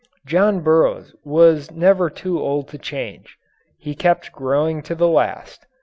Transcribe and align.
John 0.25 0.61
Burroughs 0.61 1.13
was 1.23 1.69
never 1.69 2.09
too 2.09 2.41
old 2.41 2.67
to 2.69 2.79
change. 2.79 3.37
He 3.77 3.93
kept 3.93 4.31
growing 4.31 4.81
to 4.81 4.95
the 4.95 5.07
last. 5.07 5.67